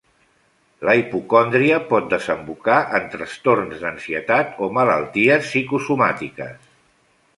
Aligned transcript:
La 0.87 0.93
hipocondria 1.01 1.77
pot 1.91 2.07
desembocar 2.15 2.77
en 3.01 3.05
trastorns 3.17 3.83
d'ansietat 3.85 4.57
o 4.65 4.71
malalties 4.79 5.49
psicosomàtiques. 5.51 6.71